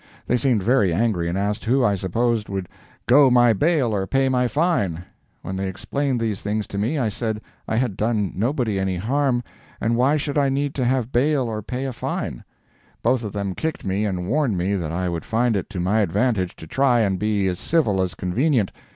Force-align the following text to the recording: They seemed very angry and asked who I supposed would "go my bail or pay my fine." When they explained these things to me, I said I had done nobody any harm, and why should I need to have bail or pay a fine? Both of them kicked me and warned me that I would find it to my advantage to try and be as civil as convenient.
They 0.25 0.35
seemed 0.35 0.63
very 0.63 0.91
angry 0.91 1.29
and 1.29 1.37
asked 1.37 1.65
who 1.65 1.83
I 1.85 1.93
supposed 1.93 2.49
would 2.49 2.67
"go 3.05 3.29
my 3.29 3.53
bail 3.53 3.93
or 3.93 4.07
pay 4.07 4.29
my 4.29 4.47
fine." 4.47 5.03
When 5.43 5.57
they 5.57 5.67
explained 5.67 6.19
these 6.19 6.41
things 6.41 6.65
to 6.69 6.79
me, 6.79 6.97
I 6.97 7.07
said 7.07 7.39
I 7.67 7.75
had 7.75 7.97
done 7.97 8.31
nobody 8.35 8.79
any 8.79 8.95
harm, 8.97 9.43
and 9.79 9.95
why 9.95 10.17
should 10.17 10.39
I 10.39 10.49
need 10.49 10.73
to 10.73 10.85
have 10.85 11.11
bail 11.11 11.43
or 11.43 11.61
pay 11.61 11.85
a 11.85 11.93
fine? 11.93 12.43
Both 13.03 13.23
of 13.23 13.31
them 13.33 13.53
kicked 13.53 13.85
me 13.85 14.05
and 14.05 14.27
warned 14.27 14.57
me 14.57 14.73
that 14.73 14.91
I 14.91 15.07
would 15.07 15.23
find 15.23 15.55
it 15.55 15.69
to 15.69 15.79
my 15.79 15.99
advantage 15.99 16.55
to 16.55 16.65
try 16.65 17.01
and 17.01 17.19
be 17.19 17.45
as 17.45 17.59
civil 17.59 18.01
as 18.01 18.15
convenient. 18.15 18.71